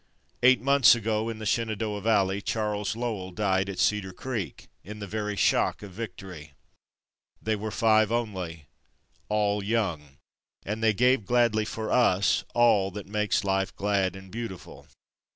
[0.41, 5.05] Eight months ago, in the Shenandoah Valley, Charles Lowell died at Cedar Creek, in the
[5.05, 6.53] very shock of victory.
[7.39, 8.65] They were five only,
[9.29, 10.17] all young,
[10.65, 14.87] and they gave gladly for us all that makes life glad and beautiful.